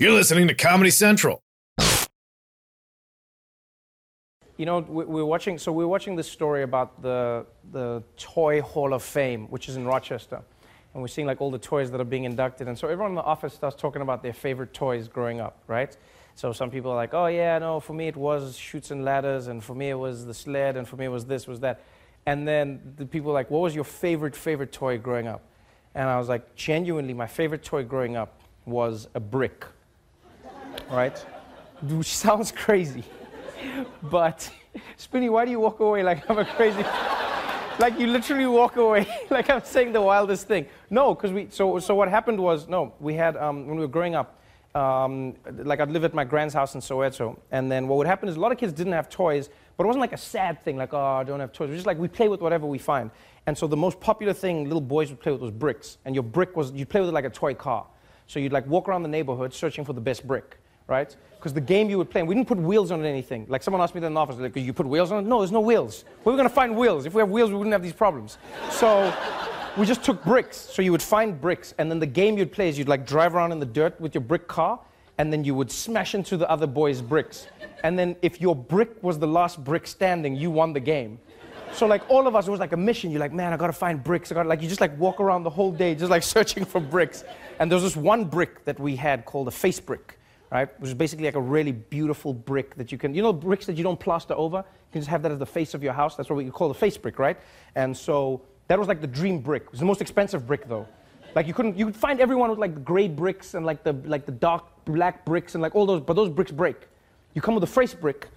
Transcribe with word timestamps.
You're 0.00 0.12
listening 0.14 0.48
to 0.48 0.54
Comedy 0.54 0.88
Central. 0.88 1.42
You 4.56 4.64
know, 4.64 4.78
we- 4.78 5.04
we're 5.04 5.26
watching. 5.26 5.58
So 5.58 5.72
we're 5.72 5.86
watching 5.86 6.16
this 6.16 6.26
story 6.26 6.62
about 6.62 7.02
the 7.02 7.44
the 7.70 8.02
Toy 8.16 8.62
Hall 8.62 8.94
of 8.94 9.02
Fame, 9.02 9.46
which 9.48 9.68
is 9.68 9.76
in 9.76 9.86
Rochester, 9.86 10.40
and 10.94 11.02
we're 11.02 11.08
seeing 11.08 11.26
like 11.26 11.42
all 11.42 11.50
the 11.50 11.58
toys 11.58 11.90
that 11.90 12.00
are 12.00 12.04
being 12.16 12.24
inducted. 12.24 12.66
And 12.66 12.78
so 12.78 12.88
everyone 12.88 13.10
in 13.10 13.16
the 13.16 13.22
office 13.22 13.52
starts 13.52 13.76
talking 13.76 14.00
about 14.00 14.22
their 14.22 14.32
favorite 14.32 14.72
toys 14.72 15.06
growing 15.06 15.38
up, 15.38 15.58
right? 15.66 15.94
So 16.34 16.50
some 16.54 16.70
people 16.70 16.90
are 16.90 16.96
like, 16.96 17.12
"Oh 17.12 17.26
yeah, 17.26 17.58
no, 17.58 17.78
for 17.78 17.92
me 17.92 18.08
it 18.08 18.16
was 18.16 18.56
Chutes 18.56 18.90
and 18.90 19.04
Ladders, 19.04 19.48
and 19.48 19.62
for 19.62 19.74
me 19.74 19.90
it 19.90 19.98
was 19.98 20.24
the 20.24 20.32
sled, 20.32 20.78
and 20.78 20.88
for 20.88 20.96
me 20.96 21.04
it 21.04 21.08
was 21.10 21.26
this, 21.26 21.46
was 21.46 21.60
that." 21.60 21.82
And 22.24 22.48
then 22.48 22.94
the 22.96 23.04
people 23.04 23.32
are 23.32 23.34
like, 23.34 23.50
"What 23.50 23.60
was 23.60 23.74
your 23.74 23.84
favorite 23.84 24.34
favorite 24.34 24.72
toy 24.72 24.96
growing 24.96 25.28
up?" 25.28 25.42
And 25.94 26.08
I 26.08 26.16
was 26.16 26.30
like, 26.30 26.54
genuinely, 26.54 27.12
my 27.12 27.26
favorite 27.26 27.62
toy 27.64 27.84
growing 27.84 28.16
up 28.16 28.40
was 28.64 29.08
a 29.14 29.20
brick, 29.20 29.66
right? 30.90 31.18
Which 31.82 32.14
sounds 32.14 32.52
crazy. 32.52 33.04
But 34.02 34.50
Spinny, 34.96 35.28
why 35.28 35.44
do 35.44 35.50
you 35.50 35.60
walk 35.60 35.80
away 35.80 36.02
like 36.02 36.28
I'm 36.30 36.38
a 36.38 36.44
crazy? 36.44 36.84
like 37.78 37.98
you 37.98 38.06
literally 38.06 38.46
walk 38.46 38.76
away 38.76 39.06
like 39.30 39.48
I'm 39.50 39.64
saying 39.64 39.92
the 39.92 40.02
wildest 40.02 40.46
thing. 40.46 40.66
No, 40.90 41.14
because 41.14 41.32
we. 41.32 41.48
So 41.50 41.78
so 41.78 41.94
what 41.94 42.08
happened 42.08 42.38
was 42.38 42.68
no, 42.68 42.94
we 43.00 43.14
had 43.14 43.36
um, 43.36 43.66
when 43.66 43.76
we 43.76 43.82
were 43.82 43.88
growing 43.88 44.14
up. 44.14 44.36
Um, 44.72 45.34
like 45.48 45.80
I'd 45.80 45.90
live 45.90 46.04
at 46.04 46.14
my 46.14 46.22
grand's 46.22 46.54
house 46.54 46.76
in 46.76 46.80
Soweto, 46.80 47.36
and 47.50 47.72
then 47.72 47.88
what 47.88 47.96
would 47.98 48.06
happen 48.06 48.28
is 48.28 48.36
a 48.36 48.40
lot 48.40 48.52
of 48.52 48.58
kids 48.58 48.72
didn't 48.72 48.92
have 48.92 49.08
toys, 49.08 49.50
but 49.76 49.82
it 49.82 49.86
wasn't 49.88 50.00
like 50.00 50.12
a 50.12 50.16
sad 50.16 50.62
thing, 50.64 50.76
like 50.76 50.94
oh 50.94 51.02
I 51.02 51.24
don't 51.24 51.40
have 51.40 51.52
toys. 51.52 51.70
It 51.70 51.72
was 51.72 51.78
just 51.78 51.86
like 51.86 51.98
we 51.98 52.06
play 52.06 52.28
with 52.28 52.40
whatever 52.40 52.66
we 52.66 52.78
find. 52.78 53.10
And 53.46 53.58
so 53.58 53.66
the 53.66 53.76
most 53.76 53.98
popular 53.98 54.32
thing 54.32 54.64
little 54.64 54.80
boys 54.80 55.10
would 55.10 55.18
play 55.18 55.32
with 55.32 55.40
was 55.40 55.50
bricks, 55.50 55.98
and 56.04 56.14
your 56.14 56.22
brick 56.22 56.56
was 56.56 56.70
you'd 56.70 56.88
play 56.88 57.00
with 57.00 57.08
it 57.08 57.12
like 57.12 57.24
a 57.24 57.30
toy 57.30 57.54
car. 57.54 57.86
So 58.30 58.38
you'd 58.38 58.52
like 58.52 58.64
walk 58.68 58.88
around 58.88 59.02
the 59.02 59.08
neighborhood 59.08 59.52
searching 59.52 59.84
for 59.84 59.92
the 59.92 60.00
best 60.00 60.24
brick, 60.24 60.58
right? 60.86 61.16
Because 61.36 61.52
the 61.52 61.60
game 61.60 61.90
you 61.90 61.98
would 61.98 62.10
play, 62.10 62.22
we 62.22 62.32
didn't 62.32 62.46
put 62.46 62.58
wheels 62.58 62.92
on 62.92 63.04
anything. 63.04 63.44
Like 63.48 63.60
someone 63.60 63.82
asked 63.82 63.92
me 63.92 64.00
that 64.00 64.06
in 64.06 64.14
the 64.14 64.20
office, 64.20 64.36
like, 64.36 64.54
you 64.54 64.72
put 64.72 64.86
wheels 64.86 65.10
on 65.10 65.24
it? 65.24 65.28
No, 65.28 65.40
there's 65.40 65.50
no 65.50 65.58
wheels. 65.58 66.04
Where 66.22 66.32
are 66.32 66.36
we 66.36 66.38
gonna 66.38 66.48
find 66.48 66.76
wheels? 66.76 67.06
If 67.06 67.14
we 67.14 67.22
have 67.22 67.28
wheels, 67.28 67.50
we 67.50 67.56
wouldn't 67.56 67.72
have 67.72 67.82
these 67.82 67.92
problems. 67.92 68.38
So 68.70 69.12
we 69.76 69.84
just 69.84 70.04
took 70.04 70.22
bricks. 70.22 70.56
So 70.56 70.80
you 70.80 70.92
would 70.92 71.02
find 71.02 71.40
bricks, 71.40 71.74
and 71.78 71.90
then 71.90 71.98
the 71.98 72.06
game 72.06 72.38
you'd 72.38 72.52
play 72.52 72.68
is 72.68 72.78
you'd 72.78 72.88
like 72.88 73.04
drive 73.04 73.34
around 73.34 73.50
in 73.50 73.58
the 73.58 73.66
dirt 73.66 74.00
with 74.00 74.14
your 74.14 74.22
brick 74.22 74.46
car, 74.46 74.78
and 75.18 75.32
then 75.32 75.42
you 75.42 75.56
would 75.56 75.72
smash 75.72 76.14
into 76.14 76.36
the 76.36 76.48
other 76.48 76.68
boys' 76.68 77.02
bricks. 77.02 77.48
And 77.82 77.98
then 77.98 78.14
if 78.22 78.40
your 78.40 78.54
brick 78.54 79.02
was 79.02 79.18
the 79.18 79.26
last 79.26 79.64
brick 79.64 79.88
standing, 79.88 80.36
you 80.36 80.52
won 80.52 80.72
the 80.72 80.78
game. 80.78 81.18
So 81.72 81.86
like 81.86 82.08
all 82.10 82.26
of 82.26 82.36
us, 82.36 82.46
it 82.46 82.50
was 82.50 82.60
like 82.60 82.72
a 82.72 82.76
mission. 82.76 83.10
You're 83.10 83.20
like, 83.20 83.32
man, 83.32 83.52
I 83.52 83.56
gotta 83.56 83.72
find 83.72 84.02
bricks. 84.02 84.30
I 84.30 84.34
gotta 84.34 84.48
like 84.48 84.60
you 84.62 84.68
just 84.68 84.80
like 84.80 84.96
walk 84.98 85.20
around 85.20 85.44
the 85.44 85.50
whole 85.50 85.72
day 85.72 85.94
just 85.94 86.10
like 86.10 86.22
searching 86.36 86.64
for 86.64 86.80
bricks. 86.80 87.24
And 87.58 87.70
there 87.70 87.76
was 87.76 87.84
this 87.84 87.96
one 87.96 88.24
brick 88.24 88.64
that 88.64 88.78
we 88.78 88.96
had 88.96 89.24
called 89.24 89.48
a 89.48 89.50
face 89.50 89.80
brick, 89.80 90.18
right? 90.50 90.68
Which 90.80 90.88
is 90.88 90.94
basically 90.94 91.26
like 91.26 91.36
a 91.36 91.40
really 91.40 91.72
beautiful 91.72 92.34
brick 92.34 92.74
that 92.76 92.92
you 92.92 92.98
can, 92.98 93.14
you 93.14 93.22
know, 93.22 93.32
bricks 93.32 93.66
that 93.66 93.76
you 93.76 93.84
don't 93.84 94.00
plaster 94.00 94.34
over. 94.34 94.58
You 94.58 94.92
can 94.92 95.00
just 95.00 95.10
have 95.10 95.22
that 95.22 95.32
as 95.32 95.38
the 95.38 95.46
face 95.46 95.74
of 95.74 95.82
your 95.82 95.92
house. 95.92 96.16
That's 96.16 96.28
what 96.28 96.36
we 96.36 96.50
call 96.50 96.68
the 96.68 96.74
face 96.74 96.96
brick, 96.96 97.18
right? 97.18 97.38
And 97.74 97.96
so 97.96 98.42
that 98.68 98.78
was 98.78 98.88
like 98.88 99.00
the 99.00 99.06
dream 99.06 99.38
brick. 99.38 99.64
It 99.64 99.70
was 99.70 99.80
the 99.80 99.86
most 99.86 100.00
expensive 100.00 100.46
brick 100.46 100.68
though. 100.68 100.86
Like 101.34 101.46
you 101.46 101.54
couldn't, 101.54 101.78
you 101.78 101.86
could 101.86 101.96
find 101.96 102.20
everyone 102.20 102.50
with 102.50 102.58
like 102.58 102.84
gray 102.84 103.08
bricks 103.08 103.54
and 103.54 103.64
like 103.64 103.84
the 103.84 103.92
like 104.04 104.26
the 104.26 104.32
dark 104.32 104.64
black 104.84 105.24
bricks 105.24 105.54
and 105.54 105.62
like 105.62 105.74
all 105.74 105.86
those, 105.86 106.00
but 106.00 106.14
those 106.14 106.28
bricks 106.28 106.50
break. 106.50 106.76
You 107.34 107.40
come 107.40 107.54
with 107.54 107.62
a 107.62 107.68
face 107.68 107.94
brick, 107.94 108.28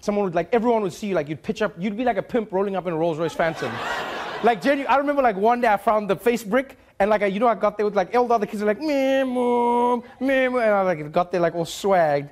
someone 0.00 0.24
would 0.24 0.34
like 0.34 0.48
everyone 0.52 0.82
would 0.82 0.92
see 0.92 1.08
you 1.08 1.14
like 1.14 1.28
you'd 1.28 1.42
pitch 1.42 1.62
up 1.62 1.72
you'd 1.78 1.96
be 1.96 2.04
like 2.04 2.16
a 2.16 2.22
pimp 2.22 2.52
rolling 2.52 2.76
up 2.76 2.86
in 2.86 2.92
a 2.92 2.96
Rolls 2.96 3.18
Royce 3.18 3.34
Phantom. 3.34 3.72
like 4.42 4.62
genuine, 4.62 4.90
I 4.90 4.96
remember 4.96 5.22
like 5.22 5.36
one 5.36 5.60
day 5.60 5.68
I 5.68 5.76
found 5.76 6.08
the 6.08 6.16
face 6.16 6.44
brick 6.44 6.76
and 6.98 7.10
like 7.10 7.22
I, 7.22 7.26
you 7.26 7.40
know 7.40 7.48
I 7.48 7.54
got 7.54 7.76
there 7.76 7.86
with 7.86 7.96
like 7.96 8.14
all 8.14 8.26
the 8.26 8.34
other 8.34 8.46
kids 8.46 8.62
were 8.62 8.66
like 8.66 8.80
me 8.80 9.22
mom," 9.24 10.02
and 10.20 10.56
I 10.56 10.82
like 10.82 11.12
got 11.12 11.30
there 11.32 11.40
like 11.40 11.54
all 11.54 11.64
swagged. 11.64 12.30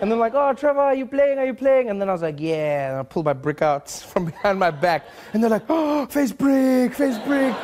And 0.00 0.10
then 0.10 0.18
like, 0.18 0.34
oh 0.34 0.52
Trevor, 0.52 0.80
are 0.80 0.94
you 0.96 1.06
playing? 1.06 1.38
Are 1.38 1.46
you 1.46 1.54
playing? 1.54 1.88
And 1.88 2.00
then 2.00 2.08
I 2.08 2.12
was 2.12 2.22
like, 2.22 2.40
yeah. 2.40 2.90
And 2.90 2.98
I 2.98 3.02
pulled 3.04 3.24
my 3.24 3.34
brick 3.34 3.62
out 3.62 3.88
from 4.10 4.24
behind 4.24 4.58
my 4.58 4.72
back. 4.72 5.06
And 5.32 5.40
they're 5.40 5.50
like, 5.50 5.62
oh, 5.68 6.06
face 6.06 6.32
brick, 6.32 6.92
face 6.94 7.18
brick. 7.18 7.54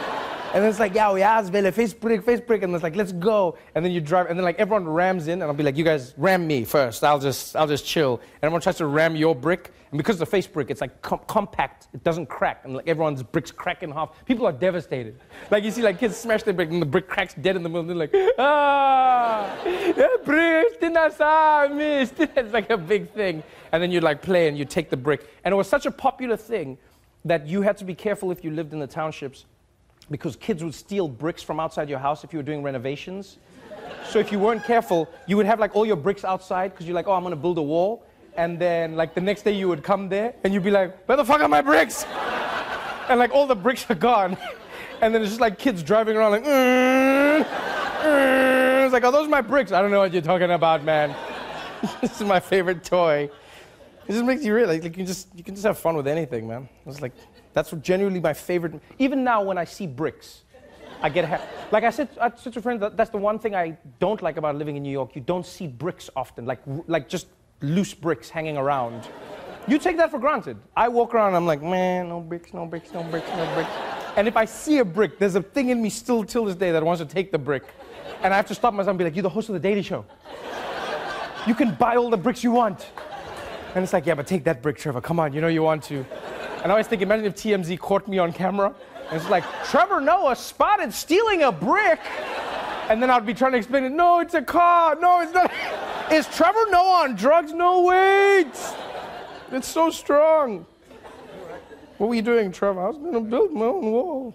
And 0.54 0.64
it's 0.64 0.78
like, 0.78 0.94
yeah, 0.94 1.12
we 1.12 1.20
yeah, 1.20 1.42
Vele, 1.42 1.70
face 1.70 1.92
brick, 1.92 2.24
face 2.24 2.40
brick. 2.40 2.62
And 2.62 2.74
it's 2.74 2.82
like, 2.82 2.96
let's 2.96 3.12
go. 3.12 3.58
And 3.74 3.84
then 3.84 3.92
you 3.92 4.00
drive, 4.00 4.28
and 4.28 4.38
then 4.38 4.44
like 4.44 4.58
everyone 4.58 4.88
rams 4.88 5.28
in, 5.28 5.34
and 5.34 5.42
I'll 5.42 5.52
be 5.52 5.62
like, 5.62 5.76
you 5.76 5.84
guys 5.84 6.14
ram 6.16 6.46
me 6.46 6.64
first. 6.64 7.04
I'll 7.04 7.18
just, 7.18 7.54
I'll 7.54 7.66
just 7.66 7.84
chill. 7.84 8.16
And 8.16 8.44
everyone 8.44 8.62
tries 8.62 8.78
to 8.78 8.86
ram 8.86 9.14
your 9.14 9.34
brick. 9.34 9.72
And 9.90 9.98
because 9.98 10.18
a 10.22 10.26
face 10.26 10.46
brick, 10.46 10.70
it's 10.70 10.80
like 10.80 11.02
com- 11.02 11.20
compact. 11.26 11.88
It 11.92 12.02
doesn't 12.02 12.26
crack. 12.26 12.62
And 12.64 12.74
like 12.74 12.88
everyone's 12.88 13.22
bricks 13.22 13.50
crack 13.50 13.82
in 13.82 13.90
half. 13.90 14.24
People 14.24 14.46
are 14.46 14.52
devastated. 14.52 15.20
Like 15.50 15.64
you 15.64 15.70
see 15.70 15.82
like 15.82 15.98
kids 15.98 16.16
smash 16.16 16.42
their 16.44 16.54
brick, 16.54 16.70
and 16.70 16.80
the 16.80 16.86
brick 16.86 17.08
cracks 17.08 17.34
dead 17.34 17.54
in 17.54 17.62
the 17.62 17.68
middle. 17.68 17.82
And 17.82 17.90
they're 17.90 17.96
like, 17.96 18.14
ah, 18.38 19.54
brick. 20.24 20.78
It's 20.80 22.52
like 22.54 22.70
a 22.70 22.78
big 22.78 23.10
thing. 23.10 23.42
And 23.72 23.82
then 23.82 23.90
you 23.90 24.00
like 24.00 24.22
play, 24.22 24.48
and 24.48 24.56
you 24.56 24.64
take 24.64 24.88
the 24.88 24.96
brick. 24.96 25.28
And 25.44 25.52
it 25.52 25.56
was 25.56 25.68
such 25.68 25.84
a 25.84 25.90
popular 25.90 26.38
thing 26.38 26.78
that 27.26 27.46
you 27.46 27.60
had 27.60 27.76
to 27.78 27.84
be 27.84 27.94
careful 27.94 28.30
if 28.30 28.42
you 28.42 28.50
lived 28.50 28.72
in 28.72 28.78
the 28.78 28.86
townships 28.86 29.44
because 30.10 30.36
kids 30.36 30.64
would 30.64 30.74
steal 30.74 31.08
bricks 31.08 31.42
from 31.42 31.60
outside 31.60 31.88
your 31.88 31.98
house 31.98 32.24
if 32.24 32.32
you 32.32 32.38
were 32.38 32.44
doing 32.44 32.62
renovations. 32.62 33.38
So 34.08 34.18
if 34.18 34.32
you 34.32 34.38
weren't 34.38 34.64
careful, 34.64 35.08
you 35.26 35.36
would 35.36 35.46
have 35.46 35.60
like 35.60 35.76
all 35.76 35.86
your 35.86 35.96
bricks 35.96 36.24
outside 36.24 36.72
because 36.72 36.86
you're 36.86 36.94
like, 36.94 37.06
oh, 37.06 37.12
I'm 37.12 37.22
gonna 37.22 37.36
build 37.36 37.58
a 37.58 37.62
wall. 37.62 38.04
And 38.36 38.58
then 38.58 38.96
like 38.96 39.14
the 39.14 39.20
next 39.20 39.42
day 39.42 39.52
you 39.52 39.68
would 39.68 39.82
come 39.82 40.08
there 40.08 40.34
and 40.44 40.54
you'd 40.54 40.64
be 40.64 40.70
like, 40.70 41.06
where 41.06 41.16
the 41.16 41.24
fuck 41.24 41.40
are 41.40 41.48
my 41.48 41.62
bricks? 41.62 42.06
And 43.08 43.18
like 43.18 43.32
all 43.32 43.46
the 43.46 43.56
bricks 43.56 43.86
are 43.90 43.94
gone. 43.94 44.36
And 45.00 45.14
then 45.14 45.22
it's 45.22 45.30
just 45.30 45.40
like 45.40 45.58
kids 45.60 45.84
driving 45.84 46.16
around 46.16 46.32
like, 46.32 46.44
"Mm, 46.44 47.44
mm." 47.44 48.84
it's 48.84 48.92
like, 48.92 49.04
are 49.04 49.12
those 49.12 49.28
my 49.28 49.40
bricks? 49.40 49.70
I 49.70 49.80
don't 49.80 49.92
know 49.92 50.00
what 50.00 50.12
you're 50.12 50.22
talking 50.22 50.50
about, 50.50 50.82
man. 50.82 51.14
this 52.00 52.20
is 52.20 52.26
my 52.26 52.40
favorite 52.40 52.82
toy. 52.82 53.30
It 54.08 54.12
just 54.12 54.24
makes 54.24 54.42
you 54.42 54.54
realize 54.54 54.82
like 54.82 54.96
you 54.96 55.04
just 55.04 55.28
you 55.36 55.44
can 55.44 55.54
just 55.54 55.66
have 55.66 55.78
fun 55.78 55.94
with 55.96 56.08
anything, 56.08 56.48
man. 56.48 56.68
It's 56.86 57.00
like 57.00 57.12
that's 57.52 57.70
genuinely 57.82 58.20
my 58.20 58.32
favorite. 58.34 58.80
Even 58.98 59.24
now 59.24 59.42
when 59.42 59.58
I 59.58 59.64
see 59.64 59.86
bricks, 59.86 60.42
I 61.02 61.08
get 61.08 61.24
ha- 61.24 61.40
like 61.70 61.84
I 61.84 61.90
said, 61.90 62.08
I 62.20 62.32
said 62.34 62.52
to 62.54 62.60
that 62.60 62.96
that's 62.96 63.10
the 63.10 63.18
one 63.18 63.38
thing 63.38 63.54
I 63.54 63.76
don't 64.00 64.20
like 64.20 64.36
about 64.36 64.56
living 64.56 64.76
in 64.76 64.82
New 64.82 64.90
York. 64.90 65.14
You 65.14 65.22
don't 65.22 65.46
see 65.46 65.66
bricks 65.66 66.10
often, 66.16 66.46
like 66.46 66.60
like 66.86 67.08
just 67.08 67.28
loose 67.60 67.94
bricks 67.94 68.28
hanging 68.28 68.56
around. 68.56 69.08
You 69.66 69.78
take 69.78 69.96
that 69.98 70.10
for 70.10 70.18
granted. 70.18 70.56
I 70.76 70.88
walk 70.88 71.14
around, 71.14 71.34
I'm 71.34 71.46
like, 71.46 71.62
man, 71.62 72.08
no 72.08 72.20
bricks, 72.20 72.54
no 72.54 72.64
bricks, 72.64 72.92
no 72.92 73.02
bricks, 73.02 73.28
no 73.28 73.54
bricks. 73.54 73.70
And 74.16 74.26
if 74.26 74.36
I 74.36 74.46
see 74.46 74.78
a 74.78 74.84
brick, 74.84 75.18
there's 75.18 75.34
a 75.34 75.42
thing 75.42 75.68
in 75.68 75.82
me 75.82 75.90
still 75.90 76.24
till 76.24 76.46
this 76.46 76.56
day 76.56 76.72
that 76.72 76.82
wants 76.82 77.00
to 77.00 77.06
take 77.06 77.30
the 77.30 77.38
brick, 77.38 77.64
and 78.22 78.32
I 78.32 78.36
have 78.36 78.46
to 78.46 78.54
stop 78.54 78.72
myself 78.72 78.90
and 78.90 78.98
be 78.98 79.04
like, 79.04 79.14
you're 79.14 79.22
the 79.22 79.28
host 79.28 79.48
of 79.50 79.52
the 79.52 79.60
Daily 79.60 79.82
Show. 79.82 80.06
You 81.46 81.54
can 81.54 81.74
buy 81.74 81.96
all 81.96 82.10
the 82.10 82.16
bricks 82.16 82.42
you 82.42 82.50
want. 82.50 82.86
And 83.74 83.84
it's 83.84 83.92
like, 83.92 84.06
yeah, 84.06 84.14
but 84.14 84.26
take 84.26 84.44
that 84.44 84.62
brick, 84.62 84.78
Trevor. 84.78 85.00
Come 85.00 85.20
on, 85.20 85.32
you 85.32 85.40
know 85.40 85.48
you 85.48 85.62
want 85.62 85.84
to. 85.84 86.04
And 86.62 86.66
I 86.66 86.70
always 86.70 86.88
think, 86.88 87.02
imagine 87.02 87.26
if 87.26 87.36
TMZ 87.36 87.78
caught 87.78 88.08
me 88.08 88.18
on 88.18 88.32
camera. 88.32 88.74
And 89.10 89.20
it's 89.20 89.30
like, 89.30 89.44
Trevor 89.64 90.00
Noah 90.00 90.34
spotted 90.34 90.92
stealing 90.92 91.42
a 91.42 91.52
brick. 91.52 92.00
And 92.88 93.02
then 93.02 93.10
I'd 93.10 93.24
be 93.24 93.34
trying 93.34 93.52
to 93.52 93.58
explain 93.58 93.84
it. 93.84 93.92
No, 93.92 94.18
it's 94.20 94.34
a 94.34 94.42
car. 94.42 94.96
No, 94.96 95.20
it's 95.20 95.32
not. 95.32 95.52
Is 96.12 96.26
Trevor 96.28 96.64
Noah 96.70 97.04
on 97.04 97.14
drugs? 97.14 97.52
No, 97.52 97.82
wait. 97.82 98.46
It's 99.52 99.68
so 99.68 99.90
strong. 99.90 100.66
What 101.98 102.08
were 102.08 102.14
you 102.14 102.22
doing, 102.22 102.50
Trevor? 102.50 102.80
I 102.80 102.88
was 102.88 102.98
going 102.98 103.12
to 103.12 103.20
build 103.20 103.52
my 103.52 103.66
own 103.66 103.92
wall. 103.92 104.34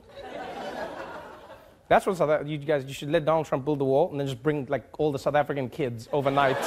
That's 1.90 2.06
what 2.06 2.16
South 2.18 2.48
you 2.48 2.58
guys, 2.58 2.86
you 2.86 2.94
should 2.94 3.12
let 3.12 3.26
Donald 3.26 3.46
Trump 3.46 3.66
build 3.66 3.80
the 3.80 3.86
wall 3.86 4.10
and 4.12 4.20
then 4.20 4.28
just 4.28 4.42
bring 4.42 4.66
like 4.70 4.88
all 4.98 5.12
the 5.12 5.20
South 5.20 5.36
African 5.36 5.70
kids 5.70 6.08
overnight. 6.12 6.58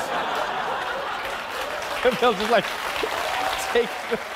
and 2.04 2.14
they'll 2.18 2.34
just 2.34 2.50
like 2.50 2.64
take 3.72 3.88
the 4.10 4.35